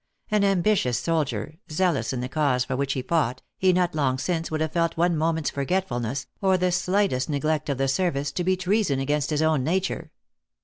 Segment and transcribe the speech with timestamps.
[0.31, 4.49] An ambitious soldier, zealous in the cause for which he fought, he, not long since,
[4.49, 8.43] would have felt one moment s forgetfulness, or the slightest neglect of the service, to
[8.43, 10.11] be treason against his own nature.